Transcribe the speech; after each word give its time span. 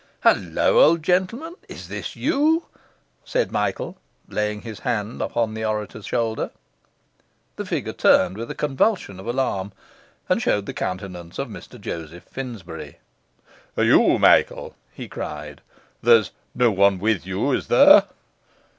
'Hullo, 0.23 0.79
old 0.81 1.03
gentleman! 1.03 1.53
Is 1.69 1.87
this 1.87 2.15
you?' 2.15 2.65
said 3.23 3.51
Michael, 3.51 3.97
laying 4.27 4.61
his 4.61 4.79
hand 4.79 5.21
upon 5.21 5.53
the 5.53 5.63
orator's 5.63 6.07
shoulder. 6.07 6.49
The 7.55 7.67
figure 7.67 7.93
turned 7.93 8.35
with 8.35 8.49
a 8.49 8.55
convulsion 8.55 9.19
of 9.19 9.27
alarm, 9.27 9.73
and 10.27 10.41
showed 10.41 10.65
the 10.65 10.73
countenance 10.73 11.37
of 11.37 11.49
Mr 11.49 11.79
Joseph 11.79 12.23
Finsbury. 12.23 12.97
'You, 13.77 14.17
Michael!' 14.17 14.75
he 14.91 15.07
cried. 15.07 15.61
'There's 16.01 16.31
no 16.55 16.71
one 16.71 16.97
with 16.97 17.27
you, 17.27 17.51
is 17.51 17.67
there? 17.67 18.05